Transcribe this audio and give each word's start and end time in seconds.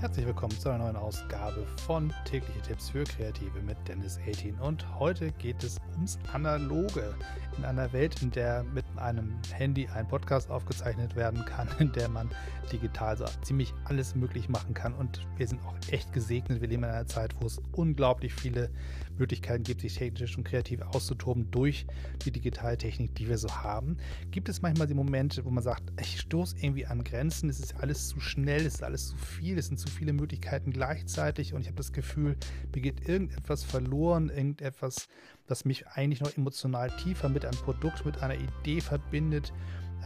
Herzlich 0.00 0.24
willkommen 0.24 0.58
zu 0.58 0.70
einer 0.70 0.84
neuen 0.84 0.96
Ausgabe 0.96 1.66
von 1.84 2.10
Tägliche 2.24 2.62
Tipps 2.62 2.88
für 2.88 3.04
Kreative 3.04 3.60
mit 3.60 3.76
Dennis 3.86 4.18
18. 4.26 4.54
Und 4.54 4.98
heute 4.98 5.30
geht 5.32 5.62
es 5.62 5.76
ums 5.92 6.18
Analoge. 6.32 7.14
In 7.58 7.66
einer 7.66 7.92
Welt, 7.92 8.22
in 8.22 8.30
der 8.30 8.62
mit 8.62 8.86
einem 8.96 9.34
Handy 9.52 9.86
ein 9.88 10.08
Podcast 10.08 10.50
aufgezeichnet 10.50 11.16
werden 11.16 11.44
kann, 11.44 11.68
in 11.80 11.92
der 11.92 12.08
man 12.08 12.30
digital 12.72 13.18
so 13.18 13.26
ziemlich 13.42 13.74
alles 13.84 14.14
möglich 14.14 14.48
machen 14.48 14.72
kann. 14.72 14.94
Und 14.94 15.20
wir 15.36 15.46
sind 15.46 15.60
auch 15.66 15.74
echt 15.90 16.14
gesegnet. 16.14 16.62
Wir 16.62 16.68
leben 16.68 16.84
in 16.84 16.88
einer 16.88 17.06
Zeit, 17.06 17.34
wo 17.38 17.46
es 17.46 17.60
unglaublich 17.72 18.32
viele 18.32 18.70
Möglichkeiten 19.18 19.64
gibt, 19.64 19.82
sich 19.82 19.94
technisch 19.94 20.38
und 20.38 20.44
kreativ 20.44 20.80
auszutoben 20.80 21.50
durch 21.50 21.86
die 22.24 22.30
Digitaltechnik, 22.30 23.14
die 23.16 23.28
wir 23.28 23.36
so 23.36 23.50
haben. 23.50 23.98
Gibt 24.30 24.48
es 24.48 24.62
manchmal 24.62 24.86
die 24.86 24.94
Momente, 24.94 25.44
wo 25.44 25.50
man 25.50 25.62
sagt, 25.62 25.82
ich 26.00 26.20
stoße 26.20 26.56
irgendwie 26.58 26.86
an 26.86 27.04
Grenzen, 27.04 27.50
es 27.50 27.60
ist 27.60 27.76
alles 27.76 28.08
zu 28.08 28.18
schnell, 28.18 28.64
es 28.64 28.76
ist 28.76 28.82
alles 28.82 29.08
zu 29.08 29.16
viel, 29.18 29.58
es 29.58 29.66
sind 29.66 29.78
zu 29.78 29.89
viele 29.90 30.12
Möglichkeiten 30.12 30.72
gleichzeitig 30.72 31.54
und 31.54 31.60
ich 31.60 31.66
habe 31.66 31.76
das 31.76 31.92
Gefühl, 31.92 32.36
mir 32.74 32.80
geht 32.80 33.08
irgendetwas 33.08 33.64
verloren, 33.64 34.28
irgendetwas, 34.28 35.08
das 35.46 35.64
mich 35.64 35.86
eigentlich 35.88 36.20
noch 36.20 36.36
emotional 36.36 36.90
tiefer 37.02 37.28
mit 37.28 37.44
einem 37.44 37.58
Produkt, 37.58 38.04
mit 38.04 38.22
einer 38.22 38.36
Idee 38.36 38.80
verbindet. 38.80 39.52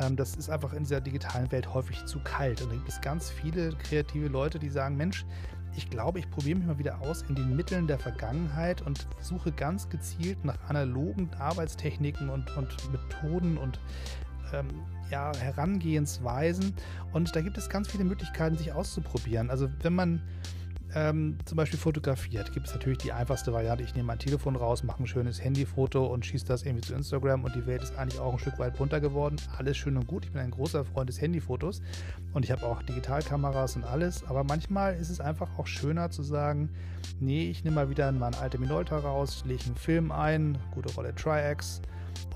Ähm, 0.00 0.16
das 0.16 0.34
ist 0.36 0.50
einfach 0.50 0.72
in 0.72 0.84
dieser 0.84 1.00
digitalen 1.00 1.50
Welt 1.52 1.72
häufig 1.72 2.04
zu 2.06 2.18
kalt. 2.20 2.62
Und 2.62 2.70
da 2.70 2.76
gibt 2.76 2.88
es 2.88 3.00
ganz 3.00 3.30
viele 3.30 3.70
kreative 3.76 4.28
Leute, 4.28 4.58
die 4.58 4.70
sagen, 4.70 4.96
Mensch, 4.96 5.24
ich 5.76 5.90
glaube, 5.90 6.20
ich 6.20 6.30
probiere 6.30 6.58
mich 6.58 6.66
mal 6.66 6.78
wieder 6.78 7.00
aus 7.00 7.22
in 7.28 7.34
den 7.34 7.56
Mitteln 7.56 7.86
der 7.86 7.98
Vergangenheit 7.98 8.82
und 8.82 9.08
suche 9.20 9.50
ganz 9.50 9.88
gezielt 9.88 10.44
nach 10.44 10.58
analogen 10.68 11.30
Arbeitstechniken 11.38 12.30
und, 12.30 12.56
und 12.56 12.92
Methoden 12.92 13.58
und 13.58 13.80
ähm, 14.54 14.68
ja, 15.10 15.32
Herangehensweisen. 15.36 16.74
Und 17.12 17.34
da 17.34 17.40
gibt 17.40 17.58
es 17.58 17.68
ganz 17.68 17.88
viele 17.88 18.04
Möglichkeiten, 18.04 18.56
sich 18.56 18.72
auszuprobieren. 18.72 19.50
Also 19.50 19.68
wenn 19.82 19.94
man 19.94 20.22
ähm, 20.94 21.38
zum 21.44 21.56
Beispiel 21.56 21.78
fotografiert, 21.78 22.52
gibt 22.52 22.68
es 22.68 22.72
natürlich 22.72 22.98
die 22.98 23.12
einfachste 23.12 23.52
Variante. 23.52 23.82
Ich 23.82 23.94
nehme 23.94 24.06
mein 24.06 24.18
Telefon 24.18 24.54
raus, 24.54 24.84
mache 24.84 25.02
ein 25.02 25.06
schönes 25.06 25.42
Handyfoto 25.42 26.06
und 26.06 26.24
schieße 26.24 26.46
das 26.46 26.62
irgendwie 26.62 26.86
zu 26.86 26.94
Instagram 26.94 27.42
und 27.42 27.54
die 27.56 27.66
Welt 27.66 27.82
ist 27.82 27.96
eigentlich 27.96 28.20
auch 28.20 28.32
ein 28.32 28.38
Stück 28.38 28.58
weit 28.60 28.78
bunter 28.78 29.00
geworden. 29.00 29.36
Alles 29.58 29.76
schön 29.76 29.96
und 29.96 30.06
gut. 30.06 30.24
Ich 30.24 30.32
bin 30.32 30.40
ein 30.40 30.52
großer 30.52 30.84
Freund 30.84 31.08
des 31.08 31.20
Handyfotos 31.20 31.82
und 32.32 32.44
ich 32.44 32.52
habe 32.52 32.64
auch 32.64 32.82
Digitalkameras 32.82 33.74
und 33.74 33.84
alles. 33.84 34.24
Aber 34.28 34.44
manchmal 34.44 34.94
ist 34.94 35.10
es 35.10 35.20
einfach 35.20 35.48
auch 35.58 35.66
schöner 35.66 36.10
zu 36.10 36.22
sagen, 36.22 36.70
nee, 37.18 37.50
ich 37.50 37.64
nehme 37.64 37.76
mal 37.76 37.90
wieder 37.90 38.10
meine 38.12 38.38
alte 38.38 38.58
Minolta 38.58 38.98
raus, 38.98 39.42
lege 39.46 39.64
einen 39.66 39.76
Film 39.76 40.12
ein, 40.12 40.58
gute 40.72 40.94
Rolle 40.94 41.14
Tri-X 41.14 41.82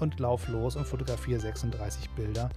und 0.01 0.19
lauf 0.21 0.49
los 0.49 0.77
und 0.77 0.87
fotografiere 0.87 1.41
36 1.41 2.11
Bilder. 2.11 2.51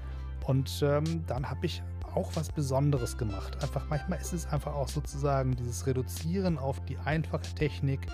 Und 0.46 0.82
ähm, 0.84 1.24
dann 1.28 1.50
habe 1.50 1.66
ich 1.66 1.84
auch 2.14 2.32
was 2.36 2.52
Besonderes 2.52 3.18
gemacht. 3.18 3.62
Einfach 3.64 3.86
manchmal 3.90 4.20
ist 4.20 4.34
es 4.34 4.48
einfach 4.48 4.74
auch 4.74 4.88
sozusagen 4.88 5.56
dieses 5.56 5.86
Reduzieren 5.88 6.58
auf 6.58 6.84
die 6.86 6.98
einfache 6.98 7.44
Technik, 7.56 8.08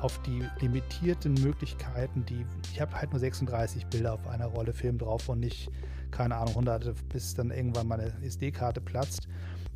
auf 0.00 0.20
die 0.22 0.44
limitierten 0.60 1.34
Möglichkeiten, 1.34 2.24
die 2.26 2.44
ich 2.72 2.80
habe 2.80 2.94
halt 2.94 3.10
nur 3.10 3.20
36 3.20 3.86
Bilder 3.86 4.14
auf 4.14 4.26
einer 4.28 4.46
Rolle 4.46 4.72
Film 4.72 4.98
drauf 4.98 5.28
und 5.28 5.40
nicht 5.40 5.70
keine 6.10 6.36
Ahnung 6.36 6.54
hunderte, 6.54 6.94
bis 7.08 7.34
dann 7.34 7.50
irgendwann 7.50 7.88
meine 7.88 8.12
SD-Karte 8.22 8.80
platzt 8.80 9.28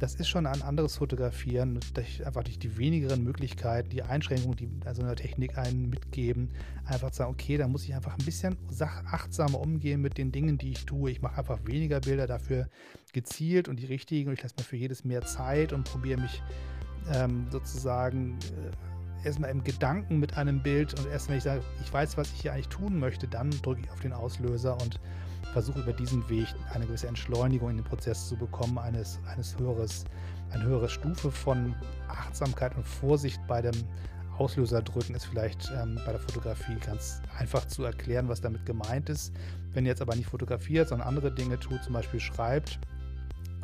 das 0.03 0.17
ist 0.17 0.29
schon 0.29 0.47
ein 0.47 0.63
anderes 0.63 0.97
Fotografieren, 0.97 1.79
durch, 1.95 2.27
einfach 2.27 2.43
durch 2.43 2.59
die 2.59 2.77
wenigeren 2.77 3.23
Möglichkeiten, 3.23 3.89
die 3.89 4.03
Einschränkungen, 4.03 4.57
die 4.57 4.69
also 4.85 5.03
in 5.03 5.15
Technik 5.15 5.57
einen 5.57 5.91
mitgeben, 5.91 6.49
einfach 6.85 7.13
sagen, 7.13 7.31
okay, 7.31 7.57
da 7.57 7.69
muss 7.69 7.85
ich 7.85 7.95
einfach 7.95 8.19
ein 8.19 8.25
bisschen 8.25 8.57
achtsamer 9.13 9.61
umgehen 9.61 10.01
mit 10.01 10.19
den 10.19 10.33
Dingen, 10.33 10.59
die 10.59 10.73
ich 10.73 10.87
tue. 10.87 11.13
Ich 11.13 11.23
mache 11.23 11.39
einfach 11.39 11.61
weniger 11.67 12.01
Bilder 12.01 12.27
dafür 12.27 12.69
gezielt 13.13 13.69
und 13.69 13.79
die 13.79 13.87
richtigen 13.87 14.29
und 14.29 14.35
ich 14.35 14.43
lasse 14.43 14.57
mir 14.59 14.65
für 14.65 14.77
jedes 14.77 15.05
mehr 15.05 15.23
Zeit 15.23 15.73
und 15.73 15.85
probiere 15.85 16.21
mich 16.21 16.43
ähm, 17.15 17.47
sozusagen 17.53 18.41
äh, 19.23 19.25
erstmal 19.25 19.51
im 19.51 19.63
Gedanken 19.63 20.19
mit 20.19 20.37
einem 20.37 20.65
Bild 20.65 20.99
und 20.99 21.07
erst 21.13 21.29
wenn 21.29 21.37
ich 21.37 21.45
sage, 21.45 21.63
ich 21.81 21.93
weiß, 21.93 22.17
was 22.17 22.33
ich 22.33 22.41
hier 22.41 22.53
eigentlich 22.53 22.67
tun 22.71 22.99
möchte, 22.99 23.29
dann 23.29 23.51
drücke 23.51 23.83
ich 23.85 23.91
auf 23.93 24.01
den 24.01 24.13
Auslöser 24.13 24.77
und 24.83 24.99
versuche 25.53 25.81
über 25.81 25.93
diesen 25.93 26.29
Weg 26.29 26.47
eine 26.73 26.87
gewisse 26.87 27.07
Entschleunigung 27.07 27.71
in 27.71 27.77
den 27.77 27.85
Prozess 27.85 28.29
zu 28.29 28.37
bekommen, 28.37 28.79
eines, 28.79 29.19
eines 29.27 29.59
höheres, 29.59 30.05
eine 30.51 30.65
höhere 30.65 30.89
Stufe 30.89 31.31
von 31.31 31.75
Achtsamkeit 32.09 32.75
und 32.77 32.87
Vorsicht 32.87 33.41
bei 33.47 33.63
dem 33.63 33.75
Auslöser 34.39 34.81
drücken 34.83 35.15
ist 35.15 35.27
vielleicht 35.27 35.71
ähm, 35.77 36.01
bei 36.07 36.13
der 36.13 36.21
Fotografie 36.21 36.77
ganz 36.85 37.21
einfach 37.39 37.67
zu 37.67 37.85
erklären, 37.85 38.29
was 38.29 38.41
damit 38.41 38.65
gemeint 38.65 39.09
ist. 39.11 39.33
Wenn 39.73 39.85
ihr 39.85 39.91
jetzt 39.91 40.03
aber 40.03 40.17
nicht 40.17 40.29
fotografiert, 40.29 40.89
sondern 40.89 41.07
andere 41.07 41.33
Dinge 41.33 41.61
tut, 41.61 41.83
zum 41.85 41.93
Beispiel 41.93 42.19
schreibt, 42.19 42.81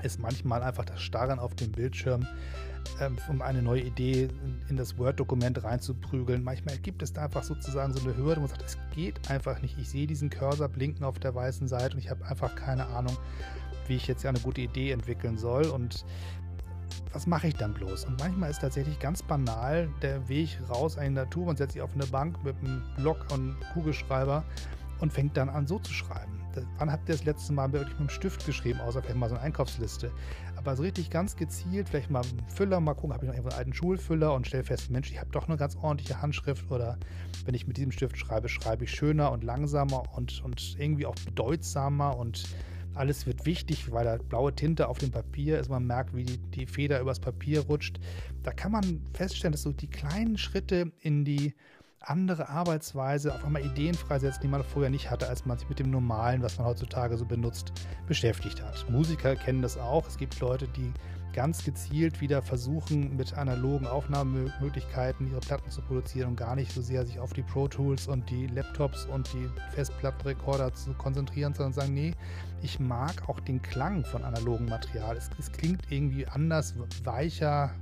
ist 0.02 0.20
manchmal 0.20 0.62
einfach 0.62 0.84
das 0.84 1.00
Starren 1.00 1.38
auf 1.38 1.54
dem 1.56 1.72
Bildschirm, 1.72 2.26
um 3.28 3.42
eine 3.42 3.62
neue 3.62 3.82
Idee 3.82 4.28
in 4.68 4.76
das 4.76 4.98
Word-Dokument 4.98 5.62
reinzuprügeln. 5.62 6.42
Manchmal 6.42 6.78
gibt 6.78 7.02
es 7.02 7.12
da 7.12 7.24
einfach 7.24 7.42
sozusagen 7.42 7.92
so 7.92 8.00
eine 8.00 8.16
Hürde, 8.16 8.36
wo 8.36 8.40
man 8.40 8.48
sagt, 8.48 8.64
es 8.64 8.78
geht 8.94 9.30
einfach 9.30 9.60
nicht. 9.62 9.78
Ich 9.78 9.88
sehe 9.88 10.06
diesen 10.06 10.30
Cursor 10.30 10.68
blinken 10.68 11.04
auf 11.04 11.18
der 11.18 11.34
weißen 11.34 11.68
Seite 11.68 11.94
und 11.94 11.98
ich 11.98 12.10
habe 12.10 12.24
einfach 12.26 12.54
keine 12.54 12.86
Ahnung, 12.88 13.16
wie 13.86 13.96
ich 13.96 14.06
jetzt 14.06 14.24
eine 14.26 14.40
gute 14.40 14.60
Idee 14.60 14.90
entwickeln 14.90 15.38
soll. 15.38 15.66
Und 15.66 16.04
was 17.12 17.26
mache 17.26 17.48
ich 17.48 17.54
dann 17.54 17.74
bloß? 17.74 18.04
Und 18.06 18.18
manchmal 18.18 18.50
ist 18.50 18.60
tatsächlich 18.60 18.98
ganz 18.98 19.22
banal 19.22 19.88
der 20.02 20.28
Weg 20.28 20.58
raus 20.68 20.96
in 20.96 21.02
die 21.02 21.10
Natur. 21.10 21.46
Man 21.46 21.56
setzt 21.56 21.74
sich 21.74 21.82
auf 21.82 21.94
eine 21.94 22.06
Bank 22.06 22.42
mit 22.44 22.56
einem 22.58 22.82
Block 22.96 23.26
und 23.32 23.56
Kugelschreiber 23.72 24.44
und 25.00 25.12
fängt 25.12 25.36
dann 25.36 25.48
an, 25.48 25.66
so 25.66 25.78
zu 25.78 25.92
schreiben 25.92 26.38
wann 26.78 26.90
habt 26.90 27.08
ihr 27.08 27.14
das 27.14 27.24
letzte 27.24 27.52
Mal 27.52 27.72
wirklich 27.72 27.92
mit 27.92 28.00
einem 28.00 28.08
Stift 28.10 28.44
geschrieben, 28.46 28.80
außer 28.80 29.02
vielleicht 29.02 29.18
mal 29.18 29.28
so 29.28 29.34
eine 29.34 29.44
Einkaufsliste? 29.44 30.10
Aber 30.58 30.74
so 30.74 30.82
richtig 30.82 31.08
ganz 31.08 31.36
gezielt, 31.36 31.88
vielleicht 31.88 32.10
mal 32.10 32.22
einen 32.22 32.42
Füller, 32.48 32.80
mal 32.80 32.94
gucken, 32.94 33.14
habe 33.14 33.24
ich 33.24 33.28
noch 33.28 33.36
irgendwo 33.36 33.50
einen 33.50 33.58
alten 33.60 33.72
Schulfüller 33.72 34.34
und 34.34 34.46
stelle 34.46 34.64
fest, 34.64 34.90
Mensch, 34.90 35.10
ich 35.10 35.20
habe 35.20 35.30
doch 35.30 35.48
eine 35.48 35.56
ganz 35.56 35.76
ordentliche 35.76 36.20
Handschrift 36.20 36.68
oder 36.72 36.98
wenn 37.44 37.54
ich 37.54 37.68
mit 37.68 37.76
diesem 37.76 37.92
Stift 37.92 38.18
schreibe, 38.18 38.48
schreibe 38.48 38.82
ich 38.84 38.90
schöner 38.90 39.30
und 39.30 39.44
langsamer 39.44 40.02
und, 40.16 40.42
und 40.42 40.76
irgendwie 40.76 41.06
auch 41.06 41.14
bedeutsamer 41.14 42.16
und 42.16 42.44
alles 42.94 43.26
wird 43.26 43.46
wichtig, 43.46 43.92
weil 43.92 44.04
da 44.04 44.16
blaue 44.16 44.52
Tinte 44.52 44.88
auf 44.88 44.98
dem 44.98 45.12
Papier 45.12 45.60
ist. 45.60 45.70
Man 45.70 45.86
merkt, 45.86 46.16
wie 46.16 46.24
die, 46.24 46.38
die 46.38 46.66
Feder 46.66 47.00
übers 47.00 47.20
Papier 47.20 47.60
rutscht. 47.60 48.00
Da 48.42 48.50
kann 48.50 48.72
man 48.72 49.00
feststellen, 49.14 49.52
dass 49.52 49.62
so 49.62 49.72
die 49.72 49.88
kleinen 49.88 50.36
Schritte 50.36 50.90
in 51.00 51.24
die 51.24 51.54
andere 52.00 52.48
Arbeitsweise, 52.48 53.34
auf 53.34 53.44
einmal 53.44 53.64
Ideen 53.64 53.94
freisetzen, 53.94 54.42
die 54.42 54.48
man 54.48 54.64
vorher 54.64 54.90
nicht 54.90 55.10
hatte, 55.10 55.28
als 55.28 55.46
man 55.46 55.58
sich 55.58 55.68
mit 55.68 55.78
dem 55.78 55.90
Normalen, 55.90 56.42
was 56.42 56.58
man 56.58 56.66
heutzutage 56.66 57.16
so 57.16 57.26
benutzt, 57.26 57.72
beschäftigt 58.06 58.62
hat. 58.62 58.88
Musiker 58.88 59.36
kennen 59.36 59.62
das 59.62 59.76
auch. 59.76 60.06
Es 60.06 60.16
gibt 60.16 60.38
Leute, 60.40 60.68
die 60.68 60.92
ganz 61.32 61.64
gezielt 61.64 62.20
wieder 62.20 62.42
versuchen, 62.42 63.16
mit 63.16 63.34
analogen 63.34 63.86
Aufnahmemöglichkeiten 63.86 65.30
ihre 65.30 65.40
Platten 65.40 65.70
zu 65.70 65.82
produzieren 65.82 66.30
und 66.30 66.36
gar 66.36 66.56
nicht 66.56 66.72
so 66.72 66.80
sehr 66.80 67.04
sich 67.04 67.20
auf 67.20 67.32
die 67.32 67.42
Pro 67.42 67.68
Tools 67.68 68.08
und 68.08 68.28
die 68.30 68.46
Laptops 68.46 69.06
und 69.06 69.32
die 69.32 69.48
Festplattenrekorder 69.74 70.74
zu 70.74 70.94
konzentrieren, 70.94 71.54
sondern 71.54 71.72
sagen, 71.74 71.94
nee, 71.94 72.14
ich 72.62 72.80
mag 72.80 73.28
auch 73.28 73.40
den 73.40 73.62
Klang 73.62 74.04
von 74.04 74.24
analogem 74.24 74.66
Material. 74.66 75.16
Es, 75.16 75.30
es 75.38 75.52
klingt 75.52 75.82
irgendwie 75.90 76.26
anders, 76.26 76.74
weicher, 77.04 77.72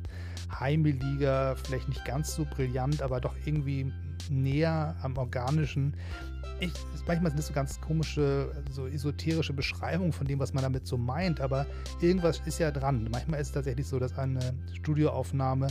heimeliger, 0.59 1.57
vielleicht 1.57 1.89
nicht 1.89 2.05
ganz 2.05 2.35
so 2.35 2.45
brillant, 2.45 3.01
aber 3.01 3.21
doch 3.21 3.35
irgendwie 3.45 3.93
näher 4.31 4.97
am 5.03 5.17
Organischen. 5.17 5.95
Ich, 6.59 6.73
manchmal 7.07 7.31
sind 7.31 7.39
das 7.39 7.49
so 7.49 7.53
ganz 7.53 7.81
komische, 7.81 8.51
so 8.71 8.87
esoterische 8.87 9.53
Beschreibungen 9.53 10.13
von 10.13 10.27
dem, 10.27 10.39
was 10.39 10.55
man 10.55 10.63
damit 10.63 10.87
so 10.87 10.97
meint, 10.97 11.41
aber 11.41 11.67
irgendwas 12.01 12.41
ist 12.47 12.59
ja 12.59 12.71
dran. 12.71 13.09
Manchmal 13.13 13.41
ist 13.41 13.49
es 13.49 13.53
tatsächlich 13.53 13.87
so, 13.87 13.99
dass 13.99 14.17
eine 14.19 14.55
Studioaufnahme 14.73 15.69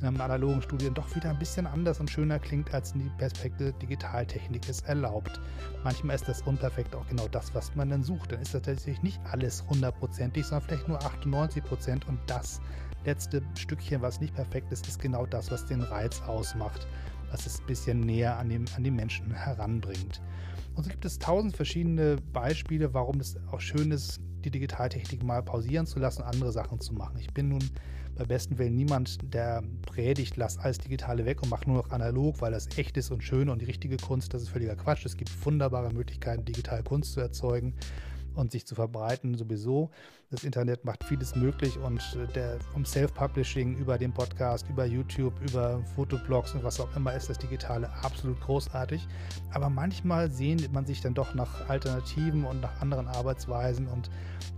in 0.00 0.06
einem 0.06 0.20
analogen 0.20 0.62
Studio 0.62 0.90
doch 0.90 1.14
wieder 1.16 1.30
ein 1.30 1.38
bisschen 1.38 1.66
anders 1.66 1.98
und 1.98 2.08
schöner 2.08 2.38
klingt, 2.38 2.72
als 2.72 2.92
die 2.92 3.10
Perspektive 3.18 3.72
Digitaltechnik 3.72 4.68
es 4.68 4.80
erlaubt. 4.82 5.40
Manchmal 5.82 6.16
ist 6.16 6.28
das 6.28 6.42
unperfekt 6.42 6.94
auch 6.94 7.06
genau 7.08 7.26
das, 7.28 7.52
was 7.54 7.74
man 7.74 7.90
dann 7.90 8.04
sucht. 8.04 8.30
Dann 8.32 8.40
ist 8.40 8.54
das 8.54 8.62
tatsächlich 8.62 9.02
nicht 9.02 9.20
alles 9.30 9.64
hundertprozentig, 9.68 10.46
sondern 10.46 10.68
vielleicht 10.68 10.88
nur 10.88 11.02
98 11.04 11.64
Prozent 11.64 12.06
und 12.06 12.18
das 12.28 12.60
letzte 13.04 13.42
Stückchen, 13.56 14.02
was 14.02 14.20
nicht 14.20 14.34
perfekt 14.34 14.70
ist, 14.72 14.86
ist 14.86 15.00
genau 15.00 15.26
das, 15.26 15.50
was 15.50 15.66
den 15.66 15.82
Reiz 15.82 16.20
ausmacht, 16.22 16.86
was 17.30 17.46
es 17.46 17.60
ein 17.60 17.66
bisschen 17.66 18.00
näher 18.00 18.38
an, 18.38 18.48
dem, 18.48 18.64
an 18.76 18.84
den 18.84 18.96
Menschen 18.96 19.32
heranbringt. 19.32 20.20
Und 20.74 20.84
so 20.84 20.90
gibt 20.90 21.04
es 21.04 21.18
tausend 21.18 21.56
verschiedene 21.56 22.16
Beispiele, 22.32 22.94
warum 22.94 23.20
es 23.20 23.36
auch 23.50 23.60
schön 23.60 23.90
ist, 23.90 24.20
die 24.44 24.50
Digitaltechnik 24.50 25.22
mal 25.22 25.42
pausieren 25.42 25.86
zu 25.86 25.98
lassen 25.98 26.22
und 26.22 26.28
andere 26.28 26.52
Sachen 26.52 26.80
zu 26.80 26.94
machen. 26.94 27.18
Ich 27.18 27.34
bin 27.34 27.48
nun 27.48 27.68
bei 28.16 28.24
besten 28.24 28.58
Willen 28.58 28.74
niemand, 28.74 29.18
der 29.32 29.62
predigt, 29.86 30.36
lass 30.36 30.58
alles 30.58 30.78
Digitale 30.78 31.24
weg 31.24 31.42
und 31.42 31.50
mach 31.50 31.66
nur 31.66 31.76
noch 31.76 31.90
analog, 31.90 32.40
weil 32.40 32.52
das 32.52 32.68
echt 32.76 32.96
ist 32.96 33.10
und 33.10 33.22
schön 33.22 33.48
und 33.48 33.60
die 33.62 33.66
richtige 33.66 33.96
Kunst, 33.96 34.34
das 34.34 34.42
ist 34.42 34.48
völliger 34.48 34.76
Quatsch. 34.76 35.06
Es 35.06 35.16
gibt 35.16 35.30
wunderbare 35.44 35.92
Möglichkeiten, 35.92 36.44
digital 36.44 36.82
Kunst 36.82 37.12
zu 37.12 37.20
erzeugen. 37.20 37.74
Und 38.38 38.52
sich 38.52 38.66
zu 38.66 38.74
verbreiten 38.74 39.34
sowieso. 39.34 39.90
Das 40.30 40.44
Internet 40.44 40.84
macht 40.84 41.04
vieles 41.04 41.34
möglich 41.34 41.78
und 41.78 42.00
äh, 42.16 42.32
der, 42.32 42.60
vom 42.72 42.84
Self-Publishing 42.84 43.76
über 43.76 43.98
den 43.98 44.12
Podcast, 44.12 44.66
über 44.68 44.84
YouTube, 44.84 45.34
über 45.40 45.82
Fotoblogs 45.94 46.54
und 46.54 46.62
was 46.64 46.80
auch 46.80 46.94
immer 46.96 47.14
ist 47.14 47.28
das 47.28 47.38
Digitale 47.38 47.90
absolut 48.02 48.40
großartig. 48.40 49.06
Aber 49.52 49.68
manchmal 49.68 50.30
sehnt 50.30 50.72
man 50.72 50.86
sich 50.86 51.00
dann 51.00 51.14
doch 51.14 51.34
nach 51.34 51.68
Alternativen 51.68 52.44
und 52.44 52.60
nach 52.60 52.80
anderen 52.80 53.08
Arbeitsweisen 53.08 53.88
und 53.88 54.10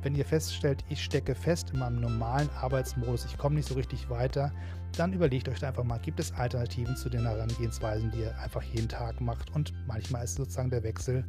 wenn 0.02 0.14
ihr 0.14 0.24
feststellt, 0.24 0.84
ich 0.88 1.02
stecke 1.02 1.34
fest 1.34 1.70
in 1.72 1.78
meinem 1.78 2.00
normalen 2.00 2.48
Arbeitsmodus, 2.50 3.26
ich 3.26 3.36
komme 3.36 3.56
nicht 3.56 3.68
so 3.68 3.74
richtig 3.74 4.08
weiter, 4.08 4.52
dann 4.96 5.12
überlegt 5.12 5.48
euch 5.48 5.64
einfach 5.64 5.84
mal, 5.84 5.98
gibt 5.98 6.20
es 6.20 6.32
Alternativen 6.32 6.96
zu 6.96 7.08
den 7.08 7.26
Herangehensweisen, 7.26 8.10
die 8.10 8.20
ihr 8.20 8.38
einfach 8.38 8.62
jeden 8.62 8.88
Tag 8.88 9.20
macht 9.20 9.54
und 9.54 9.72
manchmal 9.86 10.24
ist 10.24 10.36
sozusagen 10.36 10.70
der 10.70 10.82
Wechsel 10.82 11.24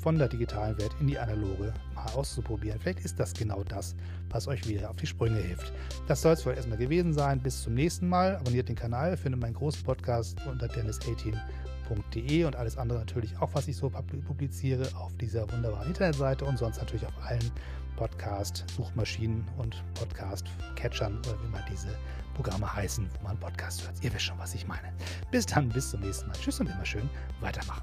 von 0.00 0.18
der 0.18 0.28
digitalen 0.28 0.78
Welt 0.78 0.94
in 1.00 1.08
die 1.08 1.18
analoge 1.18 1.74
mal 2.04 2.12
auszuprobieren. 2.14 2.78
Vielleicht 2.80 3.00
ist 3.00 3.18
das 3.18 3.32
genau 3.34 3.62
das, 3.64 3.94
was 4.30 4.48
euch 4.48 4.66
wieder 4.68 4.90
auf 4.90 4.96
die 4.96 5.06
Sprünge 5.06 5.40
hilft. 5.40 5.72
Das 6.06 6.22
soll 6.22 6.32
es 6.32 6.44
wohl 6.44 6.54
erstmal 6.54 6.78
gewesen 6.78 7.12
sein. 7.12 7.40
Bis 7.40 7.62
zum 7.62 7.74
nächsten 7.74 8.08
Mal. 8.08 8.36
Abonniert 8.36 8.68
den 8.68 8.76
Kanal, 8.76 9.16
findet 9.16 9.40
meinen 9.40 9.54
großen 9.54 9.82
Podcast 9.82 10.38
unter 10.46 10.66
dennis18.de 10.66 12.44
und 12.44 12.56
alles 12.56 12.78
andere 12.78 12.98
natürlich 12.98 13.36
auch, 13.38 13.50
was 13.54 13.68
ich 13.68 13.76
so 13.76 13.90
publiziere, 13.90 14.88
auf 14.96 15.16
dieser 15.16 15.50
wunderbaren 15.50 15.88
Internetseite 15.88 16.44
und 16.44 16.58
sonst 16.58 16.78
natürlich 16.78 17.06
auf 17.06 17.14
allen 17.24 17.50
Podcast-Suchmaschinen 17.96 19.44
und 19.58 19.82
Podcast-Catchern 19.94 21.18
oder 21.18 21.36
wie 21.44 21.48
man 21.48 21.62
diese 21.70 21.88
Programme 22.34 22.72
heißen, 22.72 23.06
wo 23.18 23.24
man 23.24 23.38
Podcast 23.38 23.84
hört. 23.84 24.02
Ihr 24.02 24.12
wisst 24.14 24.24
schon, 24.24 24.38
was 24.38 24.54
ich 24.54 24.66
meine. 24.66 24.92
Bis 25.30 25.44
dann, 25.44 25.68
bis 25.68 25.90
zum 25.90 26.00
nächsten 26.00 26.28
Mal. 26.28 26.36
Tschüss 26.40 26.60
und 26.60 26.68
immer 26.70 26.86
schön 26.86 27.10
weitermachen. 27.40 27.82